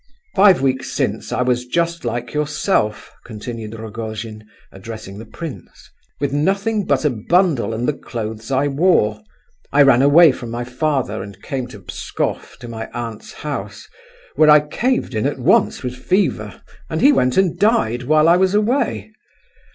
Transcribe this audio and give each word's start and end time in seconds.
"Five 0.35 0.63
weeks 0.63 0.91
since, 0.91 1.31
I 1.31 1.43
was 1.43 1.67
just 1.67 2.03
like 2.03 2.33
yourself," 2.33 3.11
continued 3.23 3.75
Rogojin, 3.79 4.47
addressing 4.71 5.19
the 5.19 5.27
prince, 5.27 5.91
"with 6.19 6.33
nothing 6.33 6.85
but 6.87 7.05
a 7.05 7.11
bundle 7.11 7.71
and 7.71 7.87
the 7.87 7.93
clothes 7.93 8.49
I 8.49 8.67
wore. 8.67 9.19
I 9.71 9.83
ran 9.83 10.01
away 10.01 10.31
from 10.31 10.49
my 10.49 10.63
father 10.63 11.21
and 11.21 11.39
came 11.43 11.67
to 11.67 11.81
Pskoff 11.81 12.57
to 12.61 12.67
my 12.67 12.89
aunt's 12.95 13.31
house, 13.31 13.87
where 14.35 14.49
I 14.49 14.61
caved 14.61 15.13
in 15.13 15.27
at 15.27 15.37
once 15.37 15.83
with 15.83 15.95
fever, 15.97 16.63
and 16.89 16.99
he 16.99 17.11
went 17.11 17.37
and 17.37 17.59
died 17.59 18.01
while 18.01 18.27
I 18.27 18.37
was 18.37 18.55
away. 18.55 19.11